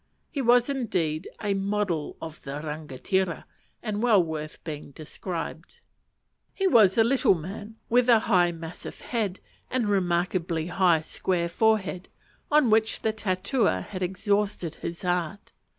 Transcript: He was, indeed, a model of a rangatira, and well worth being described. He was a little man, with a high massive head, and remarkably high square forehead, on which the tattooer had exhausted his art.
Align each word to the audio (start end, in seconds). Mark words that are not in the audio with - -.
He 0.31 0.41
was, 0.41 0.67
indeed, 0.67 1.27
a 1.43 1.53
model 1.53 2.17
of 2.23 2.41
a 2.47 2.59
rangatira, 2.59 3.45
and 3.83 4.01
well 4.01 4.23
worth 4.23 4.57
being 4.63 4.89
described. 4.93 5.79
He 6.55 6.65
was 6.65 6.97
a 6.97 7.03
little 7.03 7.35
man, 7.35 7.75
with 7.87 8.09
a 8.09 8.17
high 8.21 8.51
massive 8.51 9.01
head, 9.01 9.41
and 9.69 9.87
remarkably 9.87 10.65
high 10.69 11.01
square 11.01 11.47
forehead, 11.47 12.09
on 12.49 12.71
which 12.71 13.01
the 13.01 13.13
tattooer 13.13 13.81
had 13.81 14.01
exhausted 14.01 14.73
his 14.81 15.05
art. 15.05 15.53